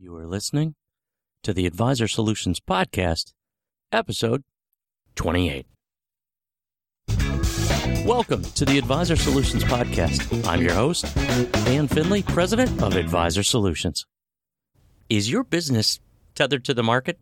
[0.00, 0.76] You are listening
[1.42, 3.32] to the Advisor Solutions Podcast,
[3.90, 4.44] episode
[5.16, 5.66] 28.
[8.06, 10.46] Welcome to the Advisor Solutions Podcast.
[10.46, 11.12] I'm your host,
[11.64, 14.06] Dan Finley, President of Advisor Solutions.
[15.08, 15.98] Is your business
[16.36, 17.18] tethered to the market?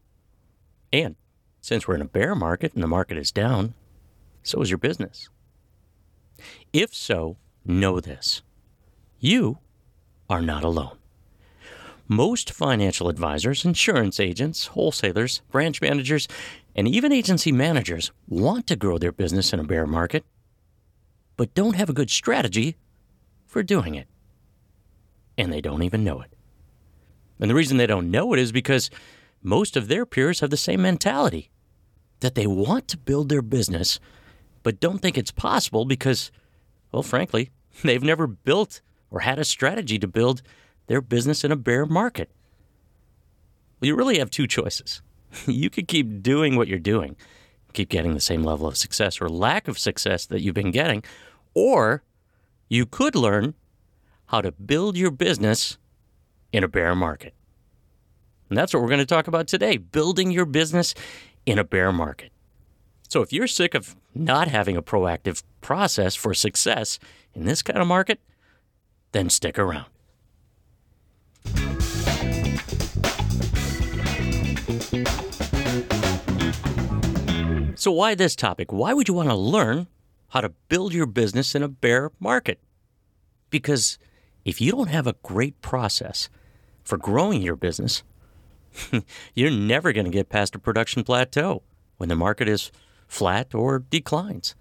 [0.93, 1.17] And
[1.63, 3.73] since we're in a bear market and the market is down,
[4.43, 5.31] so is your business.
[6.75, 8.43] If so, know this
[9.19, 9.61] you
[10.29, 10.99] are not alone.
[12.09, 16.29] Most financial advisors, insurance agents, wholesalers, branch managers,
[16.77, 20.25] and even agency managers want to grow their business in a bear market,
[21.37, 22.77] but don't have a good strategy
[23.47, 24.07] for doing it.
[25.37, 26.33] And they don't even know it.
[27.41, 28.91] And the reason they don't know it is because
[29.43, 31.51] most of their peers have the same mentality
[32.21, 34.01] that they want to build their business,
[34.63, 36.31] but don't think it's possible because,
[36.93, 37.51] well, frankly,
[37.83, 38.81] they've never built
[39.11, 40.43] or had a strategy to build
[40.87, 42.31] their business in a bear market.
[43.81, 45.03] Well, you really have two choices.
[45.47, 47.17] you could keep doing what you're doing,
[47.73, 51.03] keep getting the same level of success or lack of success that you've been getting,
[51.55, 52.03] or
[52.69, 53.55] you could learn
[54.27, 55.79] how to build your business
[56.53, 57.35] in a bear market.
[58.49, 60.95] And that's what we're going to talk about today building your business
[61.45, 62.33] in a bear market.
[63.09, 66.99] So if you're sick of not having a proactive process for success
[67.35, 68.21] in this kind of market,
[69.13, 69.87] then stick around.
[77.87, 78.73] So, why this topic?
[78.73, 79.87] Why would you want to learn
[80.31, 82.59] how to build your business in a bear market?
[83.49, 83.99] Because
[84.45, 86.29] if you don't have a great process
[86.83, 88.03] for growing your business,
[89.35, 91.63] you're never going to get past a production plateau
[91.97, 92.73] when the market is
[93.07, 94.55] flat or declines.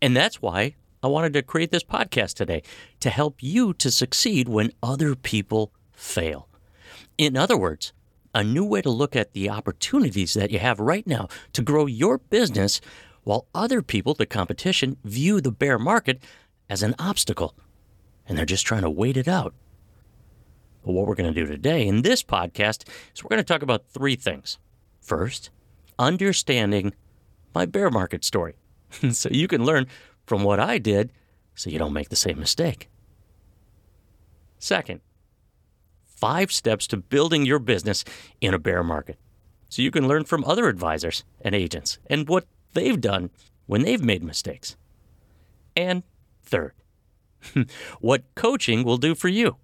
[0.00, 2.62] And that's why I wanted to create this podcast today
[3.00, 6.48] to help you to succeed when other people fail.
[7.18, 7.92] In other words,
[8.34, 11.84] a new way to look at the opportunities that you have right now to grow
[11.84, 12.80] your business
[13.22, 16.22] while other people, the competition, view the bear market
[16.70, 17.54] as an obstacle
[18.26, 19.52] and they're just trying to wait it out.
[20.86, 23.60] But what we're going to do today in this podcast is we're going to talk
[23.60, 24.58] about three things.
[25.02, 25.50] First,
[25.98, 26.94] understanding
[27.54, 28.54] my bear market story
[29.10, 29.86] so you can learn
[30.24, 31.12] from what I did
[31.54, 32.88] so you don't make the same mistake.
[34.58, 35.00] Second,
[36.04, 38.04] five steps to building your business
[38.40, 39.18] in a bear market
[39.68, 43.30] so you can learn from other advisors and agents and what they've done
[43.66, 44.76] when they've made mistakes.
[45.76, 46.02] And
[46.42, 46.72] third,
[48.00, 49.56] what coaching will do for you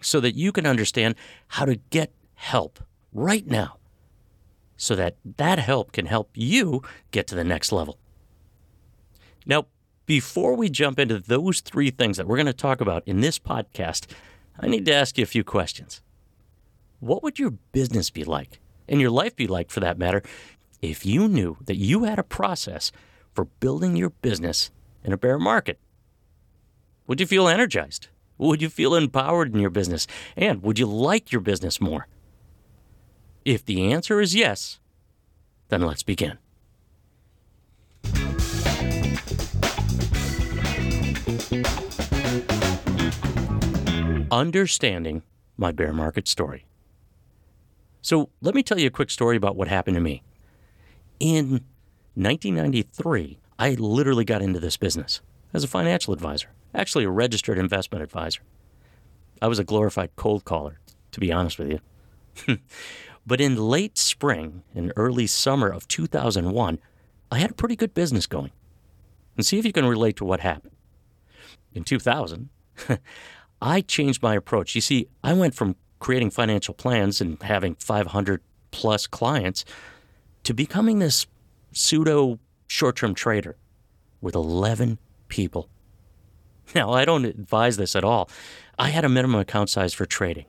[0.00, 1.14] so that you can understand
[1.48, 2.78] how to get help
[3.12, 3.76] right now
[4.80, 7.98] so that that help can help you get to the next level.
[9.44, 9.66] Now,
[10.10, 13.38] before we jump into those three things that we're going to talk about in this
[13.38, 14.10] podcast,
[14.58, 16.02] I need to ask you a few questions.
[16.98, 20.24] What would your business be like, and your life be like for that matter,
[20.82, 22.90] if you knew that you had a process
[23.34, 24.72] for building your business
[25.04, 25.78] in a bear market?
[27.06, 28.08] Would you feel energized?
[28.36, 30.08] Would you feel empowered in your business?
[30.36, 32.08] And would you like your business more?
[33.44, 34.80] If the answer is yes,
[35.68, 36.38] then let's begin.
[44.30, 45.22] Understanding
[45.56, 46.66] my bear market story.
[48.02, 50.22] So, let me tell you a quick story about what happened to me.
[51.18, 51.64] In
[52.14, 55.20] 1993, I literally got into this business
[55.52, 58.40] as a financial advisor, actually, a registered investment advisor.
[59.42, 60.80] I was a glorified cold caller,
[61.12, 61.70] to be honest with
[62.46, 62.58] you.
[63.26, 66.78] but in late spring and early summer of 2001,
[67.30, 68.50] I had a pretty good business going.
[69.36, 70.74] And see if you can relate to what happened.
[71.72, 72.48] In 2000,
[73.60, 74.74] I changed my approach.
[74.74, 78.40] You see, I went from creating financial plans and having 500
[78.70, 79.64] plus clients
[80.44, 81.26] to becoming this
[81.72, 83.56] pseudo short term trader
[84.20, 84.98] with 11
[85.28, 85.68] people.
[86.74, 88.30] Now, I don't advise this at all.
[88.78, 90.46] I had a minimum account size for trading.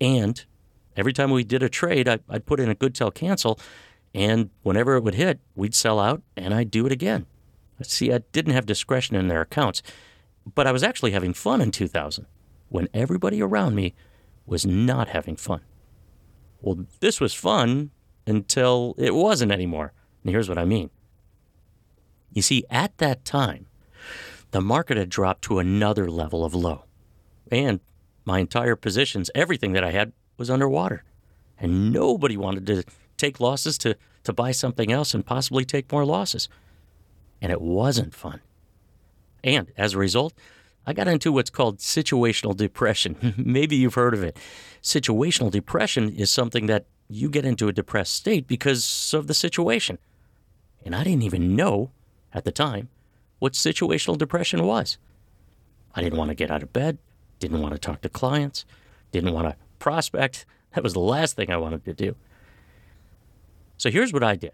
[0.00, 0.44] And
[0.96, 3.60] every time we did a trade, I, would put in a good till cancel.
[4.12, 7.26] And whenever it would hit, we'd sell out and I'd do it again.
[7.82, 9.82] See, I didn't have discretion in their accounts,
[10.54, 12.26] but I was actually having fun in 2000
[12.72, 13.94] when everybody around me
[14.46, 15.60] was not having fun.
[16.62, 17.90] Well, this was fun
[18.26, 19.92] until it wasn't anymore.
[20.22, 20.88] And here's what I mean.
[22.32, 23.66] You see, at that time,
[24.52, 26.84] the market had dropped to another level of low.
[27.50, 27.80] And
[28.24, 31.04] my entire positions, everything that I had, was underwater.
[31.58, 32.84] And nobody wanted to
[33.18, 36.48] take losses to, to buy something else and possibly take more losses.
[37.42, 38.40] And it wasn't fun.
[39.44, 40.32] And as a result,
[40.86, 43.34] I got into what's called situational depression.
[43.36, 44.36] Maybe you've heard of it.
[44.82, 49.98] Situational depression is something that you get into a depressed state because of the situation.
[50.84, 51.90] And I didn't even know
[52.34, 52.88] at the time
[53.38, 54.98] what situational depression was.
[55.94, 56.98] I didn't want to get out of bed,
[57.38, 58.64] didn't want to talk to clients,
[59.12, 60.46] didn't want to prospect.
[60.74, 62.16] That was the last thing I wanted to do.
[63.76, 64.52] So here's what I did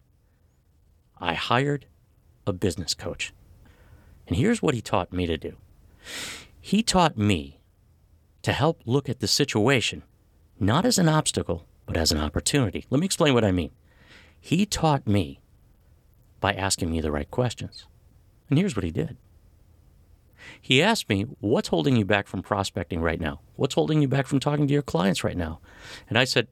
[1.21, 1.87] I hired
[2.45, 3.33] a business coach.
[4.27, 5.57] And here's what he taught me to do
[6.61, 7.61] he taught me
[8.43, 10.03] to help look at the situation
[10.61, 12.85] not as an obstacle, but as an opportunity.
[12.91, 13.71] Let me explain what I mean.
[14.41, 15.41] He taught me
[16.41, 17.87] by asking me the right questions.
[18.49, 19.17] And here's what he did.
[20.61, 23.41] He asked me, What's holding you back from prospecting right now?
[23.57, 25.61] What's holding you back from talking to your clients right now?
[26.09, 26.49] And I said,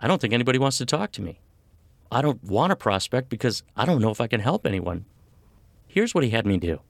[0.00, 1.40] I don't think anybody wants to talk to me.
[2.10, 5.06] I don't want to prospect because I don't know if I can help anyone.
[5.86, 6.80] Here's what he had me do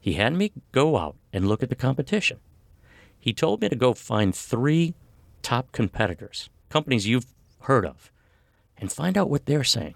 [0.00, 2.38] he had me go out and look at the competition.
[3.18, 4.94] He told me to go find three
[5.42, 7.26] top competitors, companies you've
[7.60, 8.10] heard of,
[8.78, 9.94] and find out what they're saying.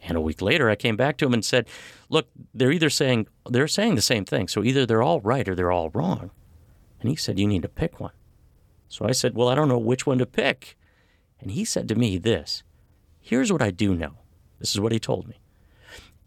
[0.00, 1.68] And a week later, I came back to him and said,
[2.08, 5.54] "Look, they're either saying they're saying the same thing, so either they're all right or
[5.54, 6.30] they're all wrong."
[7.00, 8.12] And he said, "You need to pick one."
[8.88, 10.78] So I said, "Well, I don't know which one to pick."
[11.40, 12.62] And he said to me this,
[13.20, 14.18] "Here's what I do know."
[14.58, 15.36] This is what he told me.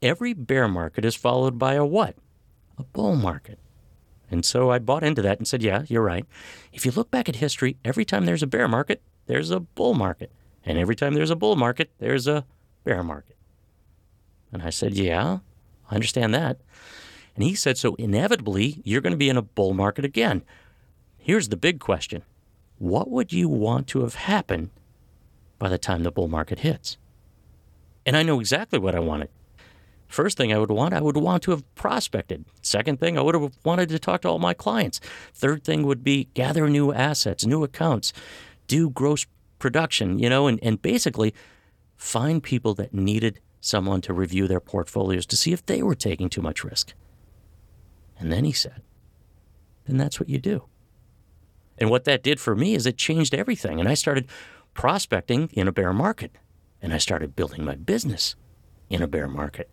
[0.01, 2.15] Every bear market is followed by a what?
[2.81, 3.60] A bull market.
[4.31, 6.25] And so I bought into that and said, "Yeah, you're right.
[6.74, 9.94] If you look back at history, every time there's a bear market, there's a bull
[9.94, 10.31] market.
[10.66, 12.45] And every time there's a bull market, there's a
[12.83, 13.36] bear market."
[14.51, 15.39] And I said, Yeah,
[15.92, 16.57] I understand that.
[17.36, 20.44] And he said, So inevitably, you're going to be in a bull market again.
[21.18, 22.24] Here's the big question
[22.80, 24.72] What would you want to have happened
[25.60, 26.98] by the time the bull market hits?
[28.06, 29.30] And I know exactly what I wanted.
[30.12, 32.44] First thing I would want, I would want to have prospected.
[32.62, 35.00] Second thing, I would have wanted to talk to all my clients.
[35.34, 38.12] Third thing would be gather new assets, new accounts,
[38.68, 39.25] do gross
[39.58, 41.34] production, you know, and, and basically
[41.96, 46.30] find people that needed someone to review their portfolios to see if they were taking
[46.30, 46.94] too much risk.
[48.19, 48.81] And then he said,
[49.86, 50.66] then that's what you do.
[51.78, 53.80] And what that did for me is it changed everything.
[53.80, 54.28] And I started
[54.74, 56.34] prospecting in a bear market.
[56.81, 58.36] And I started building my business
[58.90, 59.69] in a bear market.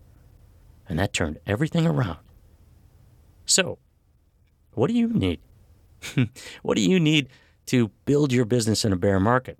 [0.89, 2.17] And that turned everything around.
[3.45, 3.77] So,
[4.73, 5.39] what do you need?
[6.63, 7.29] what do you need
[7.67, 9.59] to build your business in a bear market?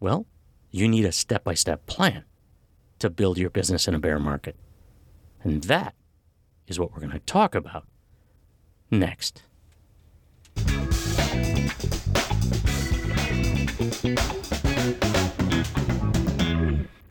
[0.00, 0.26] Well,
[0.72, 2.24] you need a step by step plan
[2.98, 4.56] to build your business in a bear market.
[5.44, 5.94] And that
[6.66, 7.86] is what we're going to talk about
[8.90, 9.44] next.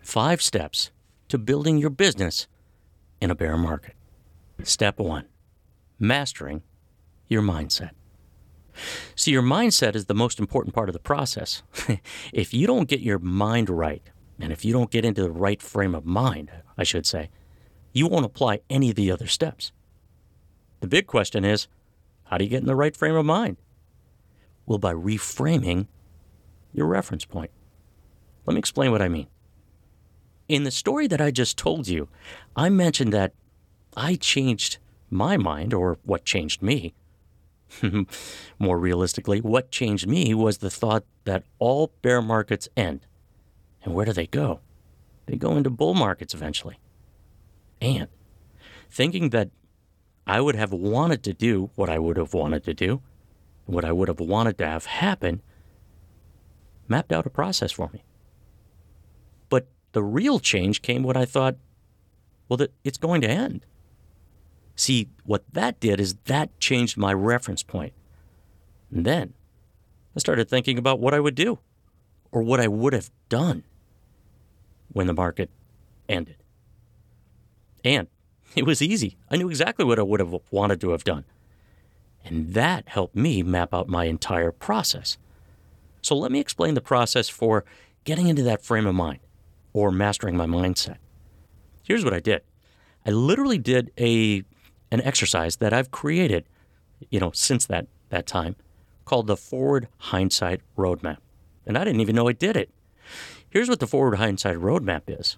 [0.02, 0.92] Five steps
[1.30, 2.48] to building your business
[3.24, 3.96] in a bear market.
[4.64, 5.26] Step one
[5.98, 6.62] mastering
[7.30, 7.92] your mindset.
[9.16, 11.64] See, your mindset is the most important part of the process.
[12.34, 14.02] if you don't get your mind right,
[14.40, 17.30] and if you don't get into the right frame of mind, I should say,
[17.94, 19.72] you won't apply any of the other steps.
[20.82, 21.68] The big question is
[22.26, 23.58] how do you get in the right frame of mind?
[24.66, 25.88] Well, by reframing
[26.74, 27.52] your reference point.
[28.46, 29.28] Let me explain what I mean.
[30.48, 32.10] In the story that I just told you,
[32.56, 33.34] I mentioned that
[33.96, 34.78] I changed
[35.10, 36.94] my mind, or what changed me.
[38.60, 43.06] More realistically, what changed me was the thought that all bear markets end
[43.84, 44.60] and where do they go?
[45.26, 46.80] They go into bull markets eventually.
[47.82, 48.08] And
[48.90, 49.50] thinking that
[50.26, 53.02] I would have wanted to do what I would have wanted to do,
[53.66, 55.42] what I would have wanted to have happen,
[56.88, 58.04] mapped out a process for me.
[59.94, 61.56] The real change came when I thought,
[62.50, 63.66] well, that it's going to end.
[64.76, 67.94] See, what that did is that changed my reference point.
[68.92, 69.34] And then
[70.16, 71.60] I started thinking about what I would do
[72.32, 73.64] or what I would have done
[74.92, 75.50] when the market
[76.10, 76.38] ended.
[77.84, 78.08] And
[78.56, 79.18] it was easy.
[79.30, 81.26] I knew exactly what I would have wanted to have done.
[82.26, 85.18] And that helped me map out my entire process.
[86.02, 87.64] So let me explain the process for
[88.06, 89.20] getting into that frame of mind
[89.74, 90.98] or mastering my mindset.
[91.84, 92.42] Here's what I did.
[93.06, 94.44] I literally did a
[94.92, 96.46] an exercise that I've created,
[97.10, 98.56] you know, since that that time
[99.06, 101.18] called the Forward Hindsight Roadmap.
[101.66, 102.70] And I didn't even know I did it.
[103.50, 105.38] Here's what the forward hindsight roadmap is.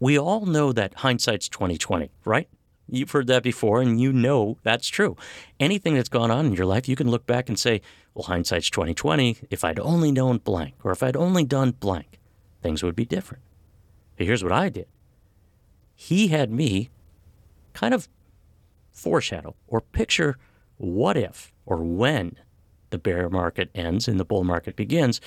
[0.00, 2.48] We all know that hindsight's 2020, right?
[2.90, 5.16] You've heard that before and you know that's true.
[5.58, 7.80] Anything that's gone on in your life, you can look back and say,
[8.14, 9.38] well, hindsight's 2020.
[9.50, 12.18] If I'd only known blank or if I'd only done blank,
[12.62, 13.42] things would be different.
[14.24, 14.86] Here's what I did.
[15.94, 16.90] He had me
[17.72, 18.08] kind of
[18.92, 20.36] foreshadow or picture
[20.76, 22.36] what if or when
[22.90, 25.20] the bear market ends and the bull market begins,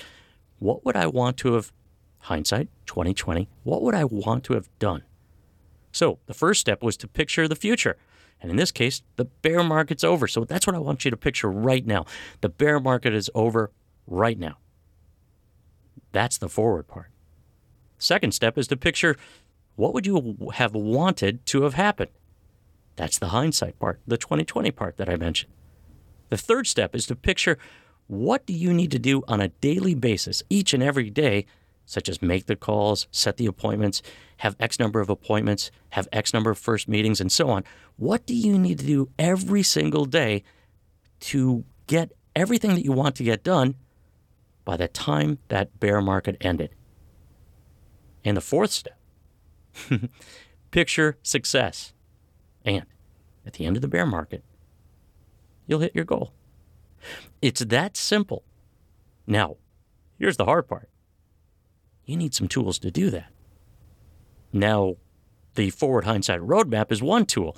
[0.58, 1.72] what would I want to have,
[2.20, 5.02] hindsight 2020, what would I want to have done?
[5.92, 7.96] So the first step was to picture the future.
[8.40, 10.26] And in this case, the bear market's over.
[10.26, 12.06] So that's what I want you to picture right now.
[12.40, 13.70] The bear market is over
[14.06, 14.56] right now.
[16.10, 17.11] That's the forward part.
[18.02, 19.16] Second step is to picture
[19.76, 22.10] what would you have wanted to have happened?
[22.96, 25.52] That's the hindsight part, the 2020 part that I mentioned.
[26.28, 27.58] The third step is to picture
[28.08, 31.46] what do you need to do on a daily basis, each and every day,
[31.86, 34.02] such as make the calls, set the appointments,
[34.38, 37.62] have X number of appointments, have X number of first meetings, and so on.
[37.96, 40.42] What do you need to do every single day
[41.20, 43.76] to get everything that you want to get done
[44.64, 46.70] by the time that bear market ended?
[48.24, 48.98] And the fourth step
[50.70, 51.92] picture success.
[52.64, 52.86] And
[53.44, 54.44] at the end of the bear market,
[55.66, 56.32] you'll hit your goal.
[57.40, 58.44] It's that simple.
[59.26, 59.56] Now,
[60.18, 60.88] here's the hard part
[62.04, 63.30] you need some tools to do that.
[64.52, 64.96] Now,
[65.54, 67.56] the Forward Hindsight Roadmap is one tool,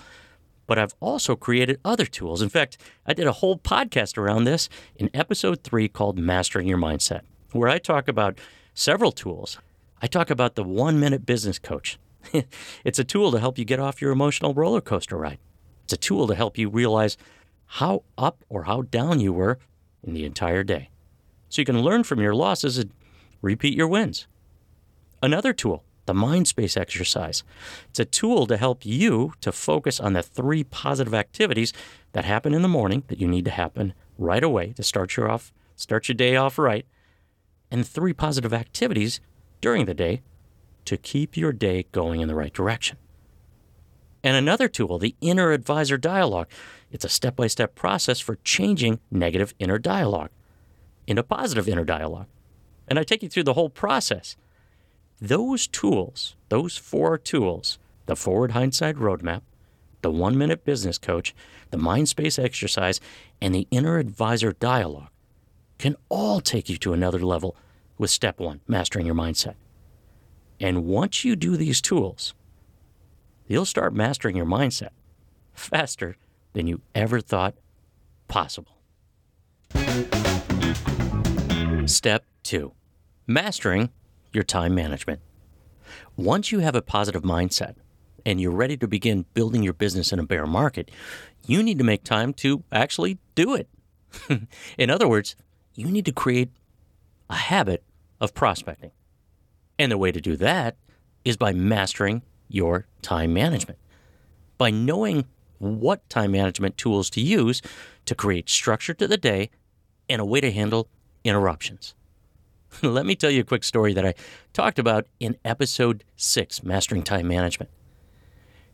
[0.67, 2.43] but I've also created other tools.
[2.43, 6.79] In fact, I did a whole podcast around this in episode three called Mastering Your
[6.79, 8.39] Mindset, where I talk about
[8.75, 9.59] several tools.
[10.05, 11.99] I talk about the one minute business coach.
[12.85, 15.39] it's a tool to help you get off your emotional roller coaster ride.
[15.85, 17.17] It's a tool to help you realize
[17.65, 19.59] how up or how down you were
[20.03, 20.91] in the entire day.
[21.49, 22.91] So you can learn from your losses and
[23.41, 24.27] repeat your wins.
[25.23, 27.43] Another tool, the mind space exercise.
[27.89, 31.73] It's a tool to help you to focus on the three positive activities
[32.13, 35.31] that happen in the morning that you need to happen right away to start your
[35.31, 36.85] off start your day off right
[37.71, 39.19] and three positive activities
[39.65, 40.21] during the day
[40.85, 42.99] to keep your day going in the right direction.
[44.23, 46.49] And another tool, the inner advisor dialogue.
[46.93, 50.29] It's a step by step process for changing negative inner dialogue
[51.07, 52.27] into positive inner dialogue.
[52.87, 54.37] And I take you through the whole process.
[55.19, 59.41] Those tools, those four tools, the Forward Hindsight Roadmap,
[60.03, 61.35] the One Minute Business Coach,
[61.71, 63.01] the Mind Space Exercise,
[63.41, 65.09] and the Inner Advisor Dialogue,
[65.79, 67.57] can all take you to another level
[67.99, 69.55] with step one, mastering your mindset.
[70.61, 72.35] And once you do these tools,
[73.47, 74.91] you'll start mastering your mindset
[75.53, 76.17] faster
[76.53, 77.55] than you ever thought
[78.29, 78.79] possible.
[81.87, 82.73] Step two,
[83.27, 83.91] mastering
[84.33, 85.21] your time management.
[86.17, 87.75] Once you have a positive mindset
[88.25, 90.91] and you're ready to begin building your business in a bear market,
[91.47, 93.69] you need to make time to actually do it.
[94.79, 95.37] in other words,
[95.75, 96.51] you need to create
[97.29, 97.83] a habit
[98.21, 98.91] of prospecting.
[99.79, 100.77] And the way to do that
[101.25, 103.79] is by mastering your time management,
[104.59, 105.27] by knowing
[105.59, 107.63] what time management tools to use
[108.05, 109.51] to create structure to the day
[110.09, 110.89] and a way to handle
[111.25, 111.95] interruptions.
[112.83, 114.15] Let me tell you a quick story that I
[114.53, 117.71] talked about in episode six, Mastering Time Management.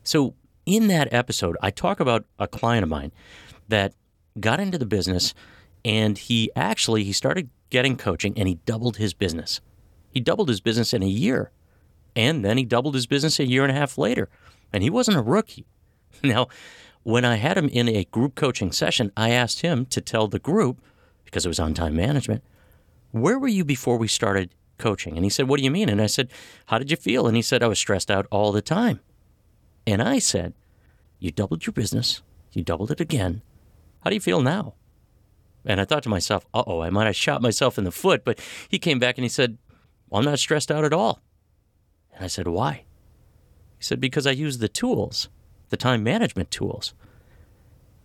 [0.03, 3.11] So, in that episode, I talk about a client of mine
[3.67, 3.93] that
[4.39, 5.33] got into the business
[5.83, 9.61] and he actually he started getting coaching and he doubled his business.
[10.11, 11.51] He doubled his business in a year.
[12.15, 14.29] And then he doubled his business a year and a half later.
[14.73, 15.65] And he wasn't a rookie.
[16.23, 16.49] Now,
[17.01, 20.37] when I had him in a group coaching session, I asked him to tell the
[20.37, 20.79] group,
[21.25, 22.43] because it was on time management,
[23.09, 25.15] where were you before we started coaching?
[25.15, 25.89] And he said, What do you mean?
[25.89, 26.29] And I said,
[26.67, 27.25] How did you feel?
[27.25, 28.99] And he said, I was stressed out all the time.
[29.87, 30.53] And I said,
[31.19, 32.21] You doubled your business.
[32.53, 33.41] You doubled it again.
[34.03, 34.75] How do you feel now?
[35.65, 38.23] And I thought to myself, uh oh, I might have shot myself in the foot.
[38.25, 39.57] But he came back and he said,
[40.11, 41.21] well, I'm not stressed out at all.
[42.13, 42.83] And I said, Why?
[43.77, 45.29] He said, Because I use the tools,
[45.69, 46.93] the time management tools.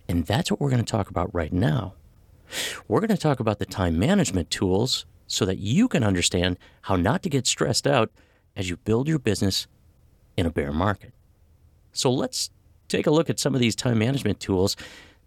[0.07, 1.93] And that's what we're going to talk about right now.
[2.87, 6.95] We're going to talk about the time management tools so that you can understand how
[6.95, 8.09] not to get stressed out
[8.55, 9.67] as you build your business
[10.37, 11.13] in a bear market.
[11.91, 12.51] So let's
[12.87, 14.77] take a look at some of these time management tools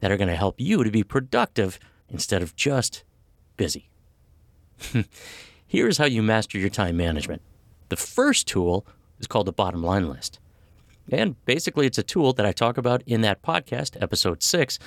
[0.00, 1.78] that are going to help you to be productive
[2.10, 3.04] instead of just
[3.56, 3.88] busy.
[5.66, 7.42] Here's how you master your time management.
[7.88, 8.86] The first tool
[9.18, 10.38] is called the bottom line list.
[11.10, 14.78] And basically, it's a tool that I talk about in that podcast, episode six,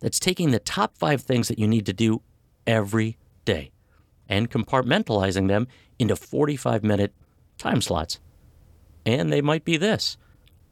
[0.00, 2.22] that's taking the top five things that you need to do
[2.66, 3.70] every day
[4.28, 5.66] and compartmentalizing them
[5.98, 7.12] into 45 minute
[7.58, 8.20] time slots.
[9.04, 10.16] And they might be this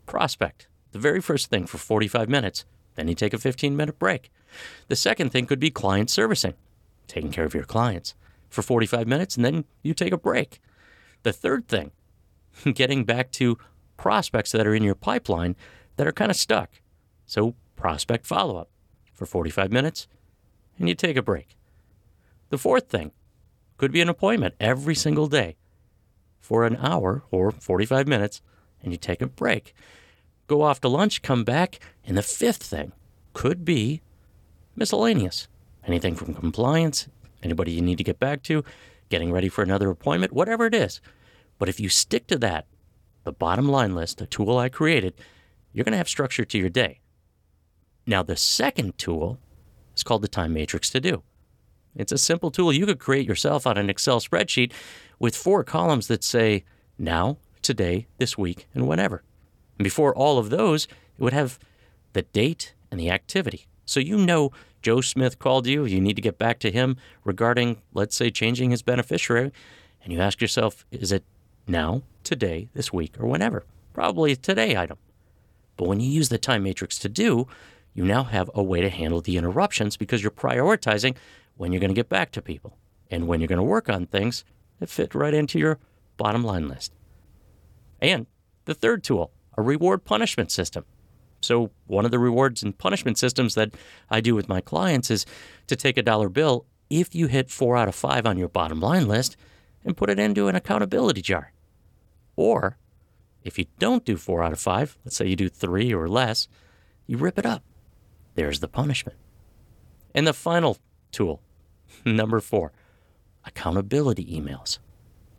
[0.06, 2.64] prospect, the very first thing for 45 minutes.
[2.94, 4.30] Then you take a 15 minute break.
[4.88, 6.54] The second thing could be client servicing,
[7.06, 8.14] taking care of your clients
[8.48, 10.60] for 45 minutes and then you take a break.
[11.22, 11.92] The third thing,
[12.74, 13.58] getting back to
[13.96, 15.56] prospects that are in your pipeline
[15.96, 16.70] that are kind of stuck.
[17.26, 18.70] So, prospect follow up.
[19.12, 20.06] for 45 minutes
[20.78, 21.56] and you take a break.
[22.50, 23.10] The fourth thing
[23.76, 25.56] could be an appointment every single day
[26.40, 28.40] for an hour or 45 minutes
[28.82, 29.74] and you take a break.
[30.46, 32.92] Go off to lunch, come back, and the fifth thing
[33.34, 34.00] could be
[34.78, 35.48] miscellaneous.
[35.86, 37.08] Anything from compliance,
[37.42, 38.64] anybody you need to get back to,
[39.08, 41.00] getting ready for another appointment, whatever it is.
[41.58, 42.66] But if you stick to that,
[43.24, 45.14] the bottom line list, the tool I created,
[45.72, 47.00] you're going to have structure to your day.
[48.06, 49.38] Now, the second tool
[49.94, 51.22] is called the time matrix to do.
[51.94, 54.72] It's a simple tool you could create yourself on an Excel spreadsheet
[55.18, 56.64] with four columns that say
[56.96, 59.22] now, today, this week, and whenever.
[59.78, 61.58] And before all of those, it would have
[62.12, 63.66] the date and the activity.
[63.84, 67.82] So you know Joe Smith called you, you need to get back to him regarding,
[67.92, 69.52] let's say, changing his beneficiary.
[70.02, 71.24] And you ask yourself, is it
[71.66, 73.64] now, today, this week, or whenever?
[73.92, 74.98] Probably a today item.
[75.76, 77.46] But when you use the time matrix to do,
[77.94, 81.16] you now have a way to handle the interruptions because you're prioritizing
[81.56, 82.76] when you're going to get back to people
[83.10, 84.44] and when you're going to work on things
[84.78, 85.78] that fit right into your
[86.16, 86.92] bottom line list.
[88.00, 88.26] And
[88.64, 90.84] the third tool, a reward punishment system.
[91.40, 93.74] So, one of the rewards and punishment systems that
[94.10, 95.24] I do with my clients is
[95.68, 98.80] to take a dollar bill if you hit four out of five on your bottom
[98.80, 99.36] line list
[99.84, 101.52] and put it into an accountability jar.
[102.36, 102.76] Or
[103.44, 106.48] if you don't do four out of five, let's say you do three or less,
[107.06, 107.62] you rip it up.
[108.34, 109.18] There's the punishment.
[110.14, 110.78] And the final
[111.12, 111.40] tool,
[112.04, 112.72] number four,
[113.44, 114.78] accountability emails.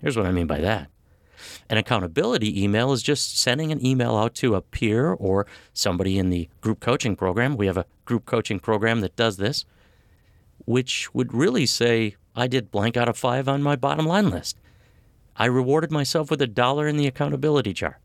[0.02, 0.90] Here's what I mean by that.
[1.70, 6.30] An accountability email is just sending an email out to a peer or somebody in
[6.30, 7.58] the group coaching program.
[7.58, 9.66] We have a group coaching program that does this,
[10.66, 14.58] which would really say, I did blank out of five on my bottom line list.
[15.36, 18.00] I rewarded myself with a dollar in the accountability jar.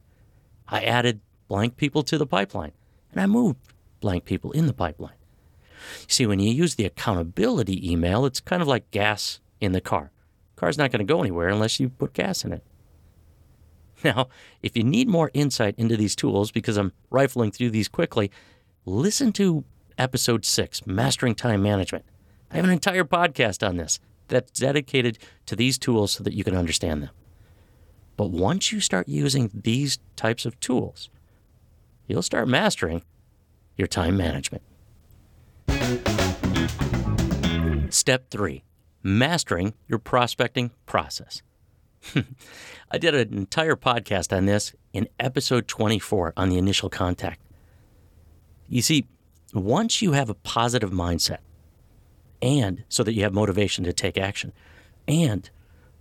[0.68, 2.72] I added blank people to the pipeline,
[3.12, 3.58] and I moved
[4.00, 5.16] blank people in the pipeline.
[6.06, 10.10] See, when you use the accountability email, it's kind of like gas in the car.
[10.56, 12.62] Car's not going to go anywhere unless you put gas in it.
[14.14, 14.28] Now,
[14.62, 18.30] if you need more insight into these tools, because I'm rifling through these quickly,
[18.84, 19.64] listen to
[19.96, 22.04] episode six, Mastering Time Management.
[22.50, 26.44] I have an entire podcast on this that's dedicated to these tools so that you
[26.44, 27.10] can understand them.
[28.18, 31.08] But once you start using these types of tools,
[32.06, 33.02] you'll start mastering
[33.76, 34.62] your time management.
[37.90, 38.64] Step three
[39.02, 41.42] mastering your prospecting process.
[42.90, 47.40] I did an entire podcast on this in episode 24 on the initial contact.
[48.68, 49.06] You see,
[49.52, 51.38] once you have a positive mindset,
[52.42, 54.52] and so that you have motivation to take action,
[55.08, 55.48] and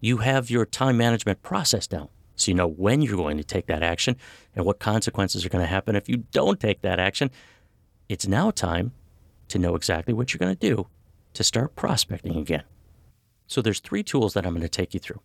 [0.02, 3.68] you have your time management process down, so you know when you're going to take
[3.68, 4.18] that action
[4.56, 7.32] and what consequences are going to happen if you don't take that action,
[8.10, 8.92] it's now time
[9.48, 10.88] to know exactly what you're going to do
[11.34, 12.64] to start prospecting again.
[13.48, 15.22] So there's three tools that I'm going to take you through.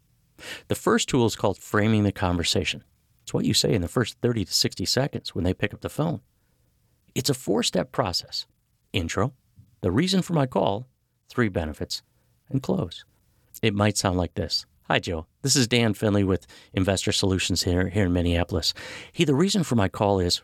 [0.69, 2.85] The first tool is called framing the conversation.
[3.23, 5.81] It's what you say in the first 30 to 60 seconds when they pick up
[5.81, 6.21] the phone.
[7.15, 8.47] It's a four step process
[8.93, 9.35] intro,
[9.81, 10.87] the reason for my call,
[11.29, 12.03] three benefits,
[12.49, 13.05] and close.
[13.61, 15.27] It might sound like this Hi, Joe.
[15.43, 18.73] This is Dan Finley with Investor Solutions here, here in Minneapolis.
[19.13, 20.41] Hey, the reason for my call is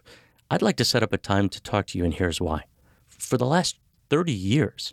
[0.51, 2.65] I'd like to set up a time to talk to you, and here's why.
[3.09, 3.79] For the last
[4.11, 4.93] 30 years,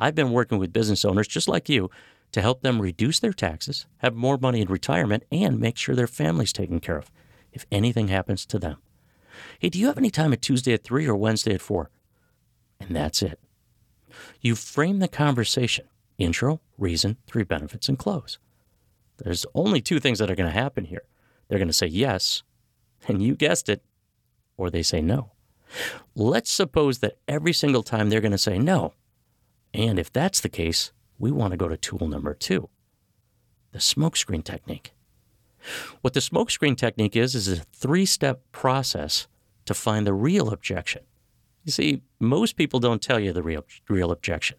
[0.00, 1.90] I've been working with business owners just like you
[2.32, 6.06] to help them reduce their taxes, have more money in retirement, and make sure their
[6.06, 7.10] family's taken care of
[7.52, 8.76] if anything happens to them.
[9.58, 11.90] Hey, do you have any time at Tuesday at 3 or Wednesday at 4?
[12.80, 13.40] And that's it.
[14.40, 15.86] You frame the conversation
[16.18, 18.38] intro, reason, three benefits, and close.
[19.18, 21.04] There's only two things that are going to happen here.
[21.48, 22.42] They're going to say yes,
[23.06, 23.82] and you guessed it,
[24.56, 25.30] or they say no.
[26.14, 28.94] Let's suppose that every single time they're going to say no.
[29.72, 32.68] And if that's the case, we want to go to tool number two
[33.72, 34.92] the smokescreen technique.
[36.00, 39.26] What the smokescreen technique is, is a three step process
[39.66, 41.02] to find the real objection.
[41.64, 44.56] You see, most people don't tell you the real, real objection.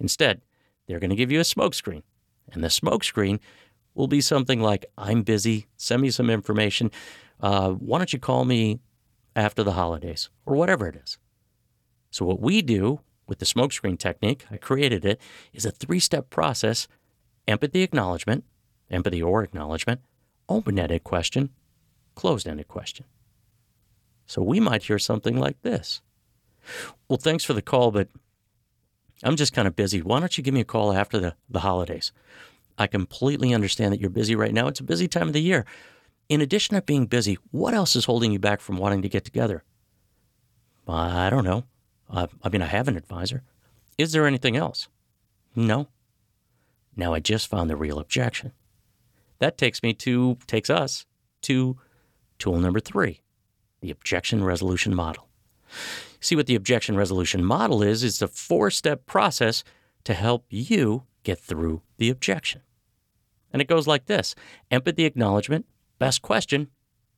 [0.00, 0.40] Instead,
[0.86, 2.02] they're going to give you a smokescreen.
[2.52, 3.38] And the smokescreen
[3.94, 6.90] will be something like I'm busy, send me some information.
[7.40, 8.80] Uh, why don't you call me
[9.36, 11.18] after the holidays, or whatever it is.
[12.10, 15.20] So, what we do with the smokescreen technique, I created it,
[15.52, 16.88] is a three step process
[17.46, 18.44] empathy acknowledgement,
[18.90, 20.00] empathy or acknowledgement,
[20.48, 21.50] open ended question,
[22.14, 23.06] closed ended question.
[24.26, 26.02] So we might hear something like this
[27.08, 28.08] Well, thanks for the call, but
[29.22, 30.00] I'm just kind of busy.
[30.02, 32.12] Why don't you give me a call after the, the holidays?
[32.76, 34.68] I completely understand that you're busy right now.
[34.68, 35.64] It's a busy time of the year.
[36.28, 39.24] In addition to being busy, what else is holding you back from wanting to get
[39.24, 39.64] together?
[40.86, 41.64] I don't know.
[42.10, 43.42] Uh, I mean, I have an advisor.
[43.96, 44.88] Is there anything else?
[45.54, 45.88] No.
[46.96, 48.52] Now I just found the real objection.
[49.38, 51.06] That takes me to, takes us
[51.42, 51.78] to
[52.38, 53.20] tool number three,
[53.80, 55.28] the objection resolution model.
[56.20, 58.02] See what the objection resolution model is?
[58.02, 59.62] It's a four step process
[60.04, 62.62] to help you get through the objection.
[63.52, 64.34] And it goes like this
[64.70, 65.66] empathy acknowledgement,
[65.98, 66.68] best question,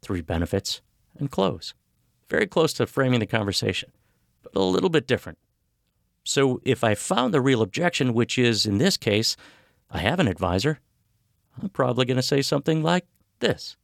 [0.03, 0.81] three benefits,
[1.19, 1.75] and close.
[2.29, 3.91] Very close to framing the conversation,
[4.55, 5.39] a little bit different.
[6.25, 9.37] So if I found the real objection, which is in this case,
[9.91, 10.81] I have an advisor,
[11.61, 13.07] I'm probably going to say something like
[13.41, 13.77] this.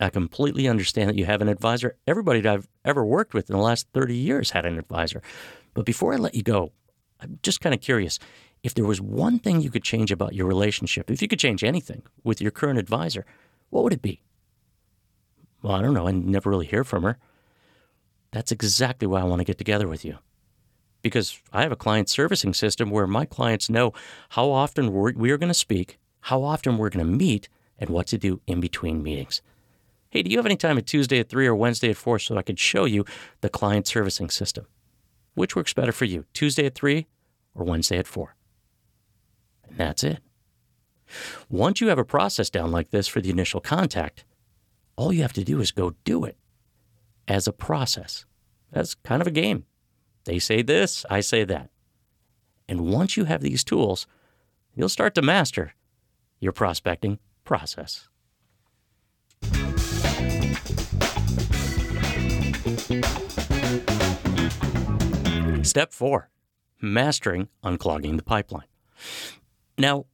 [0.00, 1.96] I completely understand that you have an advisor.
[2.06, 5.22] Everybody that I've ever worked with in the last 30 years had an advisor.
[5.72, 6.72] But before I let you go,
[7.20, 8.18] I'm just kind of curious
[8.62, 11.62] if there was one thing you could change about your relationship, if you could change
[11.62, 13.24] anything with your current advisor,
[13.70, 14.22] what would it be?
[15.62, 16.08] Well, I don't know.
[16.08, 17.18] I never really hear from her.
[18.34, 20.18] That's exactly why I want to get together with you.
[21.02, 23.92] Because I have a client servicing system where my clients know
[24.30, 27.90] how often we're, we are going to speak, how often we're going to meet, and
[27.90, 29.40] what to do in between meetings.
[30.10, 32.36] Hey, do you have any time at Tuesday at 3 or Wednesday at 4 so
[32.36, 33.04] I could show you
[33.40, 34.66] the client servicing system?
[35.34, 37.06] Which works better for you, Tuesday at 3
[37.54, 38.34] or Wednesday at 4?
[39.68, 40.18] And that's it.
[41.48, 44.24] Once you have a process down like this for the initial contact,
[44.96, 46.36] all you have to do is go do it
[47.28, 48.24] as a process.
[48.72, 49.64] That's kind of a game.
[50.24, 51.70] They say this, I say that.
[52.68, 54.06] And once you have these tools,
[54.74, 55.74] you'll start to master
[56.40, 58.08] your prospecting process.
[65.62, 66.30] Step four
[66.80, 68.66] mastering unclogging the pipeline.
[69.78, 70.06] Now,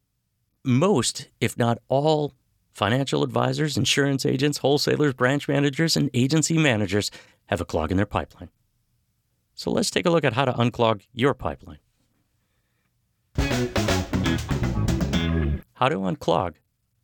[0.65, 2.33] most, if not all,
[2.73, 7.11] financial advisors, insurance agents, wholesalers, branch managers, and agency managers
[7.47, 8.51] have a clog in their pipeline.
[9.55, 11.79] So let's take a look at how to unclog your pipeline.
[15.75, 16.55] How to unclog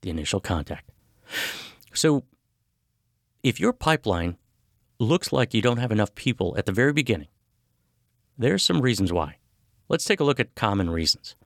[0.03, 0.91] the initial contact.
[1.93, 2.25] So,
[3.43, 4.37] if your pipeline
[4.99, 7.29] looks like you don't have enough people at the very beginning,
[8.39, 9.37] there's some reasons why.
[9.89, 11.37] Let's take a look at common reasons.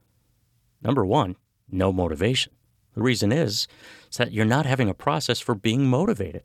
[0.81, 1.35] Number one,
[1.69, 2.53] no motivation.
[2.93, 3.67] The reason is,
[4.09, 6.43] is that you're not having a process for being motivated.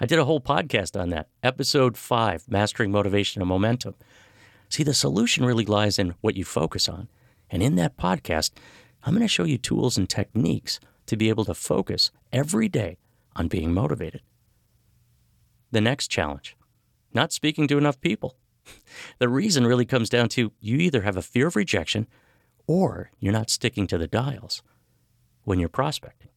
[0.00, 3.94] I did a whole podcast on that, episode five, Mastering Motivation and Momentum.
[4.68, 7.08] See, the solution really lies in what you focus on.
[7.50, 8.52] And in that podcast,
[9.04, 12.98] I'm going to show you tools and techniques to be able to focus every day
[13.36, 14.22] on being motivated.
[15.70, 16.56] The next challenge
[17.14, 18.36] not speaking to enough people.
[19.18, 22.06] The reason really comes down to you either have a fear of rejection
[22.66, 24.62] or you're not sticking to the dials
[25.44, 26.30] when you're prospecting.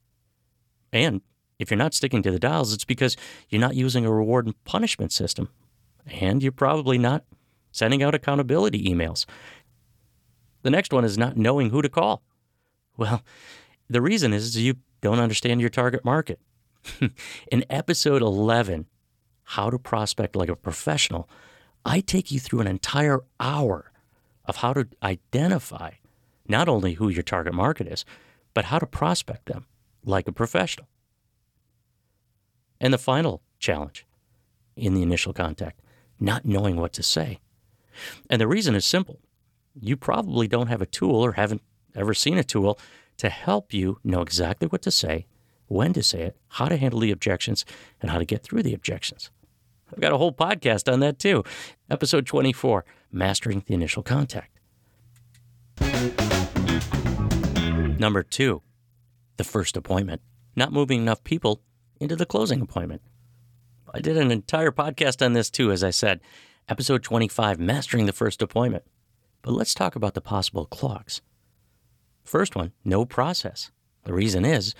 [0.91, 1.21] And
[1.59, 3.15] if you're not sticking to the dials, it's because
[3.49, 5.49] you're not using a reward and punishment system.
[6.05, 7.23] And you're probably not
[7.71, 9.25] sending out accountability emails.
[10.61, 12.23] The next one is not knowing who to call.
[12.97, 13.23] Well,
[13.89, 16.39] the reason is you don't understand your target market.
[17.51, 18.87] In episode 11,
[19.43, 21.29] How to Prospect Like a Professional,
[21.85, 23.91] I take you through an entire hour
[24.45, 25.91] of how to identify
[26.47, 28.05] not only who your target market is,
[28.55, 29.67] but how to prospect them
[30.03, 30.87] like a professional.
[32.81, 34.07] And the final challenge
[34.75, 35.81] in the initial contact,
[36.19, 37.39] not knowing what to say.
[38.29, 39.19] And the reason is simple.
[39.79, 41.61] You probably don't have a tool or haven't
[41.95, 42.79] ever seen a tool
[43.17, 45.27] to help you know exactly what to say,
[45.67, 47.65] when to say it, how to handle the objections,
[48.01, 49.31] and how to get through the objections.
[49.91, 51.43] I've got a whole podcast on that too.
[51.89, 54.54] Episode 24 Mastering the Initial Contact.
[57.95, 58.01] Mm-hmm.
[58.01, 58.61] Number two,
[59.37, 60.21] the first appointment,
[60.53, 61.61] not moving enough people
[61.97, 63.01] into the closing appointment.
[63.93, 66.19] I did an entire podcast on this too, as I said,
[66.67, 68.83] episode 25, Mastering the First Appointment.
[69.41, 71.21] But let's talk about the possible clogs.
[72.25, 73.71] First one, no process.
[74.03, 74.75] The reason is,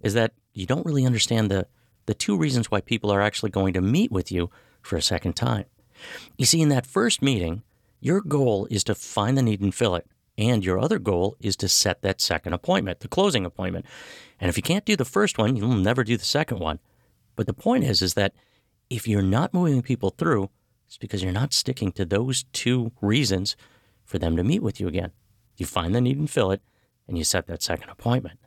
[0.00, 1.66] is that you don't really understand the,
[2.06, 4.48] the two reasons why people are actually going to meet with you
[4.80, 5.64] for a second time.
[6.38, 7.64] You see, in that first meeting,
[7.98, 10.06] your goal is to find the need and fill it.
[10.40, 13.84] And your other goal is to set that second appointment, the closing appointment.
[14.40, 16.78] And if you can't do the first one, you'll never do the second one.
[17.36, 18.32] But the point is, is that
[18.88, 20.48] if you're not moving people through,
[20.86, 23.54] it's because you're not sticking to those two reasons
[24.02, 25.12] for them to meet with you again.
[25.58, 26.62] You find the need and fill it,
[27.06, 28.40] and you set that second appointment.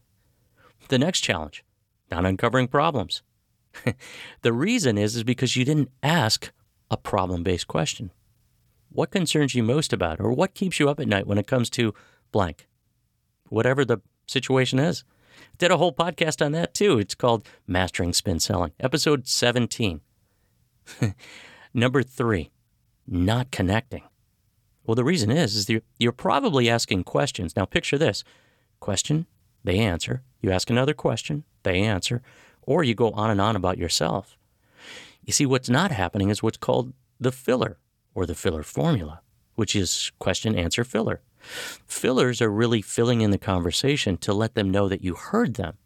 [0.90, 1.64] The next challenge,
[2.10, 3.22] not uncovering problems.
[4.42, 6.52] the reason is, is because you didn't ask
[6.90, 8.10] a problem based question.
[8.94, 11.72] What concerns you most about, or what keeps you up at night when it comes
[11.72, 11.96] to
[12.32, 12.68] blank?
[13.50, 15.04] Whatever the situation is.
[15.58, 17.00] Did a whole podcast on that too.
[17.00, 20.02] It's called Mastering Spin Selling, episode 17.
[21.74, 22.52] Number three,
[23.08, 24.04] not connecting.
[24.86, 27.56] Well, the reason is, is you're, you're probably asking questions.
[27.56, 28.24] Now, picture this
[28.80, 29.26] question,
[29.64, 30.22] they answer.
[30.40, 32.22] You ask another question, they answer.
[32.62, 34.38] Or you go on and on about yourself.
[35.24, 37.80] You see, what's not happening is what's called the filler
[38.16, 39.22] or the filler formula,
[39.56, 41.22] which is question, answer, filler.
[41.86, 45.78] Fillers are really filling in the conversation to let them know that you heard them.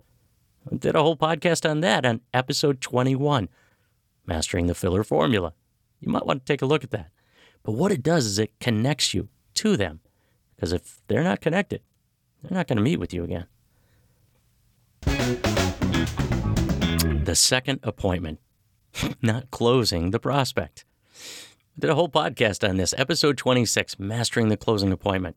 [0.72, 3.50] I did a whole podcast on that on episode 21,
[4.26, 5.54] Mastering the Filler Formula.
[6.00, 7.10] You might want to take a look at that.
[7.64, 10.02] But what it does is it connects you to them.
[10.56, 11.82] Because if they're not connected,
[12.42, 13.46] they're not going to meet with you again.
[17.24, 18.40] The second appointment,
[19.22, 20.86] not closing the prospect.
[21.80, 25.36] Did a whole podcast on this, episode 26, Mastering the Closing Appointment.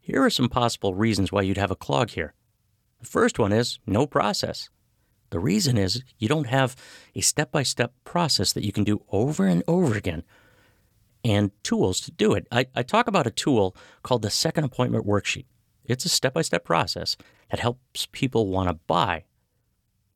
[0.00, 2.34] Here are some possible reasons why you'd have a clog here.
[2.98, 4.70] The first one is no process.
[5.30, 6.74] The reason is you don't have
[7.14, 10.24] a step by step process that you can do over and over again
[11.24, 12.48] and tools to do it.
[12.50, 15.46] I, I, talk about a tool called the Second Appointment Worksheet.
[15.84, 17.16] It's a step by step process
[17.52, 19.26] that helps people want to buy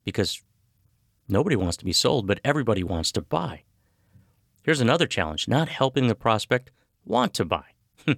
[0.03, 0.43] because
[1.29, 3.63] nobody wants to be sold, but everybody wants to buy.
[4.63, 6.71] Here's another challenge not helping the prospect
[7.05, 7.65] want to buy.
[8.07, 8.17] and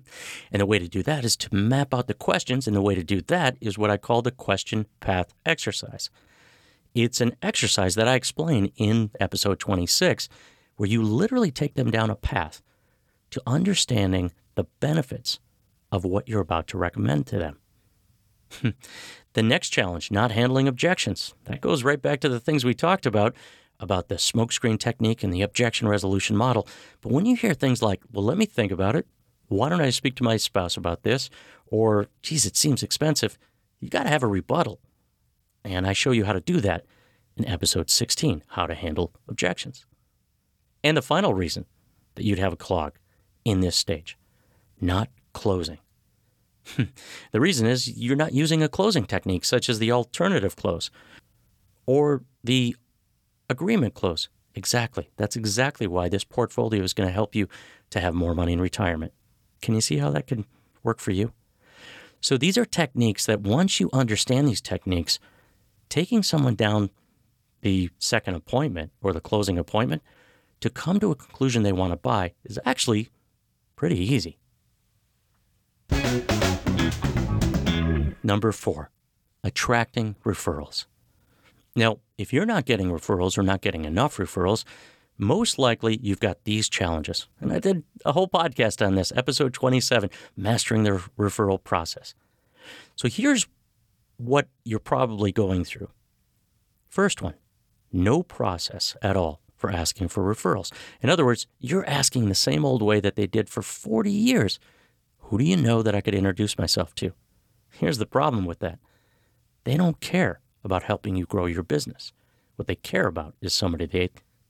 [0.52, 3.04] the way to do that is to map out the questions, and the way to
[3.04, 6.10] do that is what I call the question path exercise.
[6.94, 10.30] It's an exercise that I explain in episode 26,
[10.78, 12.62] where you literally take them down a path
[13.32, 15.40] to understanding the benefits
[15.92, 17.60] of what you're about to recommend to them.
[19.34, 21.34] the next challenge, not handling objections.
[21.46, 23.36] That goes right back to the things we talked about
[23.80, 26.68] about the smokescreen technique and the objection resolution model.
[27.02, 29.08] But when you hear things like, well, let me think about it,
[29.48, 31.30] why don't I speak to my spouse about this?
[31.68, 33.38] Or, geez, it seems expensive,
[33.80, 34.80] you got to have a rebuttal.
[35.64, 36.86] And I show you how to do that
[37.36, 39.86] in episode 16 How to Handle Objections.
[40.84, 41.66] And the final reason
[42.16, 42.98] that you'd have a clog
[43.44, 44.18] in this stage
[44.80, 45.80] not closing.
[47.32, 50.90] the reason is you're not using a closing technique such as the alternative close
[51.86, 52.76] or the
[53.50, 54.30] agreement close.
[54.56, 55.10] Exactly.
[55.18, 57.48] That's exactly why this portfolio is going to help you
[57.90, 59.14] to have more money in retirement.
[59.62, 60.46] Can you see how that can
[60.84, 61.34] work for you?
[62.22, 65.20] So these are techniques that once you understand these techniques,
[65.90, 66.90] taking someone down
[67.62, 70.02] the second appointment or the closing appointment
[70.62, 73.10] to come to a conclusion they want to buy is actually
[73.76, 74.38] pretty easy.
[78.24, 78.90] Number four,
[79.44, 80.86] attracting referrals.
[81.76, 84.64] Now, if you're not getting referrals or not getting enough referrals,
[85.18, 87.28] most likely you've got these challenges.
[87.40, 92.16] And I did a whole podcast on this, episode 27, Mastering the Referral Process.
[92.96, 93.48] So here's
[94.18, 95.90] what you're probably going through.
[96.88, 97.34] First one,
[97.92, 100.72] no process at all for asking for referrals.
[101.02, 104.60] In other words, you're asking the same old way that they did for 40 years.
[105.20, 107.14] Who do you know that I could introduce myself to?
[107.72, 108.80] Here's the problem with that
[109.64, 112.12] they don't care about helping you grow your business.
[112.56, 114.10] What they care about is somebody they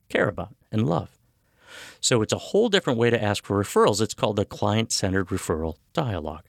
[0.10, 1.18] care about and love.
[2.00, 4.02] So it's a whole different way to ask for referrals.
[4.02, 6.46] It's called the client centered referral dialogue.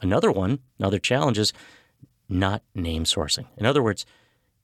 [0.00, 1.52] Another one, another challenge is
[2.28, 3.46] not name sourcing.
[3.56, 4.06] In other words,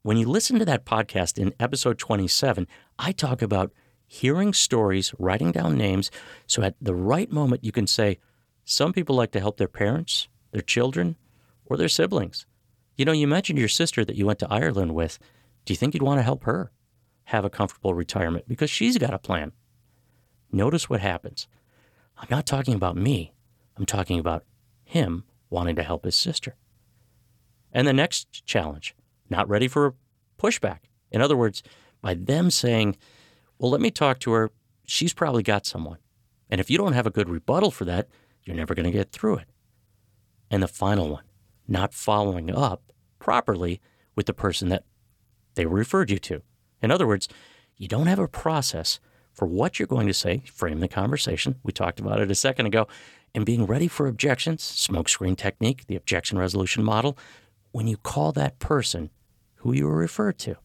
[0.01, 2.67] when you listen to that podcast in episode 27,
[2.99, 3.71] I talk about
[4.05, 6.11] hearing stories, writing down names,
[6.45, 8.19] so at the right moment you can say,
[8.65, 11.15] some people like to help their parents, their children,
[11.65, 12.45] or their siblings.
[12.95, 15.19] You know, you mentioned your sister that you went to Ireland with.
[15.65, 16.71] Do you think you'd want to help her
[17.25, 18.47] have a comfortable retirement?
[18.47, 19.53] Because she's got a plan.
[20.51, 21.47] Notice what happens.
[22.17, 23.33] I'm not talking about me,
[23.75, 24.43] I'm talking about
[24.83, 26.55] him wanting to help his sister.
[27.71, 28.95] And the next challenge
[29.29, 29.95] not ready for
[30.39, 30.79] pushback.
[31.11, 31.63] In other words,
[32.01, 32.97] by them saying,
[33.57, 34.51] well, let me talk to her,
[34.85, 35.97] she's probably got someone.
[36.49, 38.07] And if you don't have a good rebuttal for that,
[38.43, 39.47] you're never going to get through it.
[40.51, 41.23] And the final one,
[41.67, 43.81] not following up properly
[44.15, 44.83] with the person that
[45.55, 46.41] they referred you to.
[46.81, 47.27] In other words,
[47.77, 48.99] you don't have a process
[49.31, 51.55] for what you're going to say, frame the conversation.
[51.63, 52.87] We talked about it a second ago.
[53.35, 57.17] And being ready for objections, smokescreen technique, the objection resolution model,
[57.71, 59.09] when you call that person
[59.55, 60.57] who you were referred to.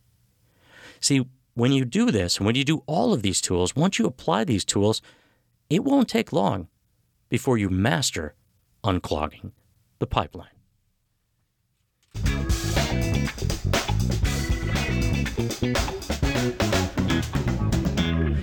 [1.00, 4.44] See, when you do this, when you do all of these tools, once you apply
[4.44, 5.00] these tools,
[5.70, 6.68] it won't take long
[7.30, 8.34] before you master
[8.84, 9.52] unclogging
[9.98, 10.57] the pipeline.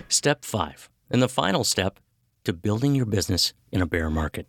[0.09, 1.99] Step five, and the final step
[2.45, 4.47] to building your business in a bear market.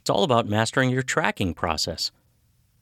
[0.00, 2.10] It's all about mastering your tracking process.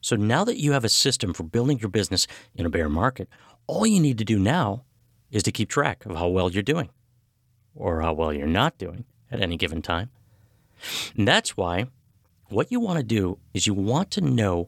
[0.01, 2.25] So now that you have a system for building your business
[2.55, 3.29] in a bear market,
[3.67, 4.83] all you need to do now
[5.29, 6.89] is to keep track of how well you're doing
[7.75, 10.09] or how well you're not doing at any given time.
[11.15, 11.85] And that's why
[12.49, 14.67] what you want to do is you want to know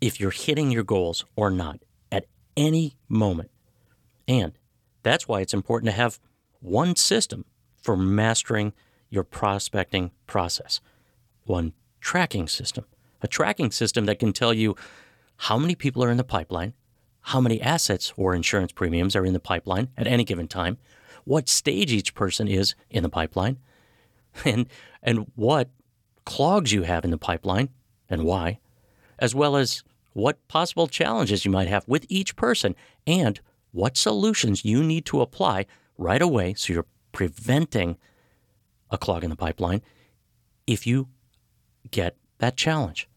[0.00, 3.50] if you're hitting your goals or not at any moment.
[4.26, 4.52] And
[5.02, 6.18] that's why it's important to have
[6.60, 7.44] one system
[7.76, 8.72] for mastering
[9.08, 10.80] your prospecting process,
[11.44, 12.84] one tracking system,
[13.22, 14.76] a tracking system that can tell you
[15.36, 16.74] how many people are in the pipeline,
[17.22, 20.78] how many assets or insurance premiums are in the pipeline at any given time,
[21.24, 23.58] what stage each person is in the pipeline,
[24.44, 24.66] and,
[25.02, 25.68] and what
[26.24, 27.68] clogs you have in the pipeline
[28.08, 28.58] and why,
[29.18, 32.74] as well as what possible challenges you might have with each person
[33.06, 33.40] and
[33.72, 37.96] what solutions you need to apply right away so you're preventing
[38.90, 39.82] a clog in the pipeline
[40.66, 41.08] if you
[41.90, 43.08] get that challenge.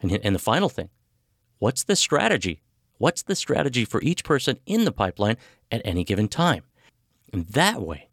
[0.00, 0.90] And, and the final thing
[1.58, 2.62] what's the strategy?
[2.98, 5.36] What's the strategy for each person in the pipeline
[5.70, 6.64] at any given time?
[7.32, 8.10] And that way,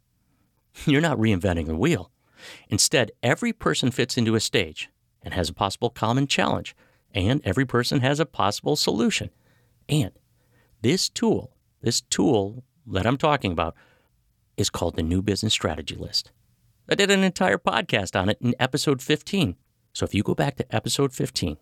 [0.86, 2.10] you're not reinventing the wheel.
[2.68, 4.88] Instead, every person fits into a stage
[5.22, 6.74] and has a possible common challenge,
[7.14, 9.30] and every person has a possible solution.
[9.88, 10.12] And
[10.82, 13.74] this tool, this tool that I'm talking about,
[14.56, 16.32] is called the New Business Strategy List.
[16.88, 19.56] I did an entire podcast on it in episode 15.
[19.92, 21.56] So if you go back to episode 15,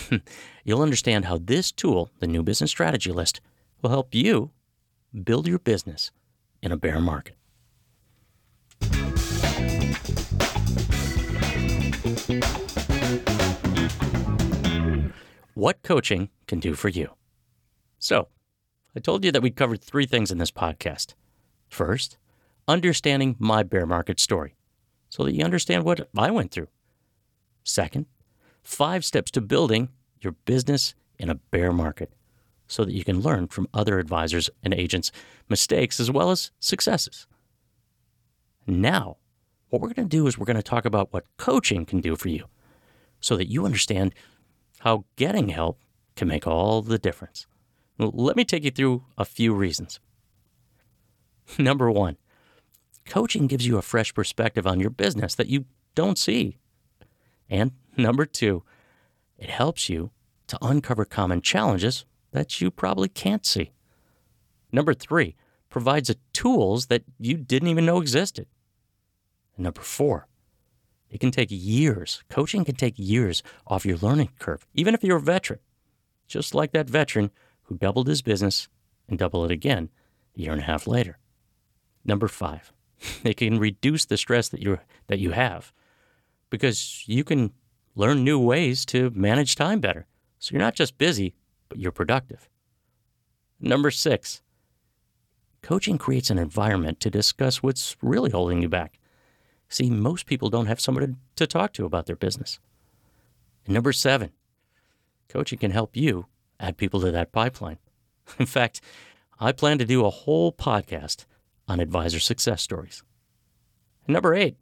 [0.64, 3.40] you'll understand how this tool, the New Business Strategy List,
[3.82, 4.50] will help you
[5.24, 6.10] build your business
[6.62, 7.36] in a bear market.
[15.60, 17.10] What coaching can do for you.
[17.98, 18.28] So,
[18.96, 21.12] I told you that we covered three things in this podcast.
[21.68, 22.16] First,
[22.66, 24.54] understanding my bear market story
[25.10, 26.68] so that you understand what I went through.
[27.62, 28.06] Second,
[28.62, 29.90] five steps to building
[30.22, 32.14] your business in a bear market
[32.66, 35.12] so that you can learn from other advisors and agents'
[35.50, 37.26] mistakes as well as successes.
[38.66, 39.18] Now,
[39.68, 42.16] what we're going to do is we're going to talk about what coaching can do
[42.16, 42.46] for you
[43.20, 44.14] so that you understand
[44.80, 45.80] how getting help
[46.16, 47.46] can make all the difference.
[47.98, 50.00] let me take you through a few reasons.
[51.58, 52.16] Number one,
[53.04, 56.56] coaching gives you a fresh perspective on your business that you don't see.
[57.48, 58.62] And number two,
[59.36, 60.10] it helps you
[60.46, 63.72] to uncover common challenges that you probably can't see.
[64.72, 65.34] Number three,
[65.68, 68.46] provides tools that you didn't even know existed.
[69.56, 70.28] And number four,
[71.10, 72.22] it can take years.
[72.28, 75.58] Coaching can take years off your learning curve, even if you're a veteran,
[76.26, 77.30] just like that veteran
[77.64, 78.68] who doubled his business
[79.08, 79.90] and doubled it again
[80.36, 81.18] a year and a half later.
[82.04, 82.72] Number five,
[83.24, 85.72] it can reduce the stress that you that you have
[86.48, 87.52] because you can
[87.96, 90.06] learn new ways to manage time better.
[90.38, 91.34] So you're not just busy,
[91.68, 92.48] but you're productive.
[93.58, 94.42] Number six,
[95.60, 98.99] coaching creates an environment to discuss what's really holding you back.
[99.70, 102.58] See, most people don't have somebody to talk to about their business.
[103.64, 104.32] And number seven,
[105.28, 106.26] coaching can help you
[106.58, 107.78] add people to that pipeline.
[108.38, 108.80] In fact,
[109.38, 111.24] I plan to do a whole podcast
[111.68, 113.04] on advisor success stories.
[114.06, 114.56] And number eight,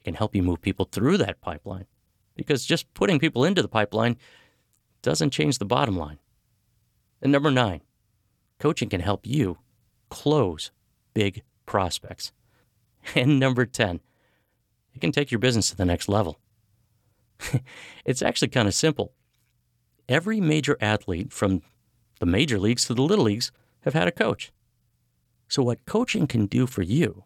[0.00, 1.86] it can help you move people through that pipeline
[2.36, 4.16] because just putting people into the pipeline
[5.02, 6.20] doesn't change the bottom line.
[7.20, 7.80] And number nine,
[8.60, 9.58] coaching can help you
[10.08, 10.70] close
[11.14, 12.32] big prospects.
[13.16, 13.98] And number 10,
[14.94, 16.38] it can take your business to the next level.
[18.04, 19.12] it's actually kind of simple.
[20.08, 21.62] Every major athlete, from
[22.20, 23.50] the major leagues to the little leagues,
[23.80, 24.52] have had a coach.
[25.48, 27.24] So, what coaching can do for you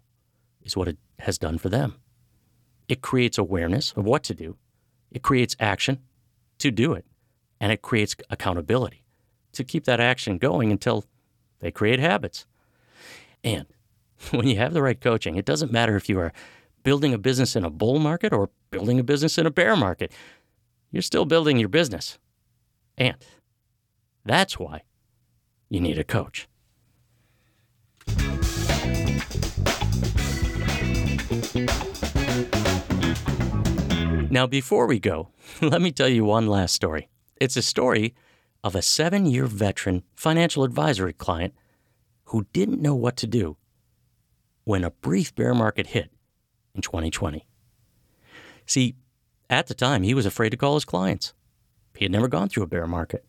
[0.62, 1.94] is what it has done for them.
[2.88, 4.56] It creates awareness of what to do,
[5.10, 6.00] it creates action
[6.58, 7.04] to do it,
[7.60, 9.04] and it creates accountability
[9.52, 11.04] to keep that action going until
[11.60, 12.46] they create habits.
[13.42, 13.66] And
[14.30, 16.32] when you have the right coaching, it doesn't matter if you are
[16.86, 20.12] building a business in a bull market or building a business in a bear market,
[20.92, 22.16] you're still building your business.
[22.96, 23.16] And
[24.24, 24.84] that's why
[25.68, 26.46] you need a coach.
[34.30, 35.30] Now, before we go,
[35.60, 37.08] let me tell you one last story.
[37.40, 38.14] It's a story
[38.62, 41.52] of a seven year veteran financial advisory client
[42.26, 43.56] who didn't know what to do
[44.62, 46.12] when a brief bear market hit
[46.76, 47.46] in 2020.
[48.66, 48.94] See,
[49.48, 51.32] at the time, he was afraid to call his clients.
[51.96, 53.24] He had never gone through a bear market.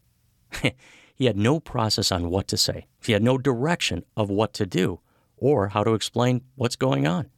[1.16, 4.66] he had no process on what to say, he had no direction of what to
[4.66, 5.00] do
[5.38, 7.30] or how to explain what's going on.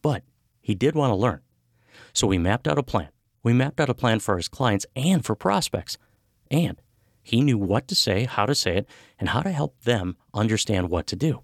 [0.00, 0.24] But
[0.60, 1.40] he did want to learn.
[2.12, 3.08] So we mapped out a plan.
[3.42, 5.98] We mapped out a plan for his clients and for prospects.
[6.50, 6.80] And
[7.22, 10.90] he knew what to say, how to say it, and how to help them understand
[10.90, 11.42] what to do.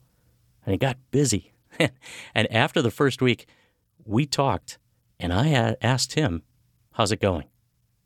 [0.65, 1.53] And he got busy.
[2.35, 3.47] and after the first week,
[4.09, 4.79] we talked
[5.21, 6.43] and I asked him,
[6.93, 7.45] How's it going?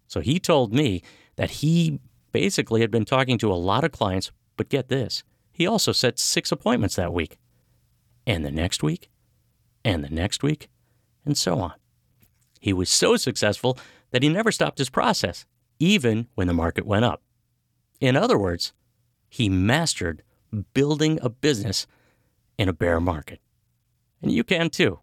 [0.07, 1.03] So he told me
[1.37, 2.01] that he
[2.33, 5.23] basically had been talking to a lot of clients, but get this,
[5.53, 7.39] he also set six appointments that week,
[8.27, 9.11] and the next week,
[9.85, 10.69] and the next week,
[11.25, 11.73] and so on.
[12.61, 13.79] He was so successful
[14.11, 15.47] that he never stopped his process,
[15.79, 17.23] even when the market went up.
[18.01, 18.73] In other words,
[19.29, 20.23] he mastered
[20.75, 21.87] building a business
[22.59, 23.41] in a bear market.
[24.21, 25.01] And you can too.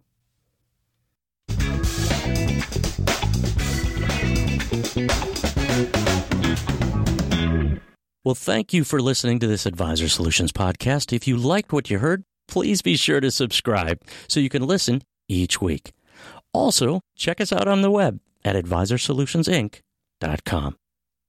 [8.25, 11.13] Well, thank you for listening to this Advisor Solutions podcast.
[11.13, 15.01] If you liked what you heard, please be sure to subscribe so you can listen
[15.27, 15.93] each week.
[16.53, 20.75] Also, check us out on the web at advisorsolutionsinc.com.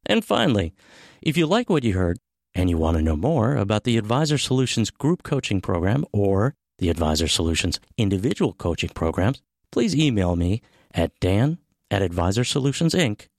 [0.06, 0.74] And finally,
[1.22, 2.18] if you like what you heard
[2.54, 6.88] and you want to know more about the Advisor Solutions group coaching program or the
[6.88, 9.40] Advisor Solutions individual coaching programs,
[9.70, 10.60] please email me
[10.92, 11.58] at dan
[11.90, 13.29] at advisorsolutionsinc.com.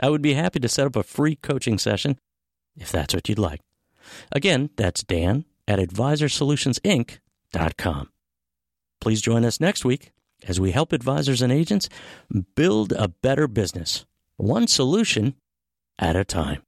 [0.00, 2.18] I would be happy to set up a free coaching session
[2.76, 3.60] if that's what you'd like.
[4.32, 8.08] Again, that's Dan at advisorsolutionsinc.com.
[9.00, 10.12] Please join us next week
[10.46, 11.88] as we help advisors and agents
[12.56, 14.04] build a better business,
[14.36, 15.34] one solution
[15.98, 16.62] at a time.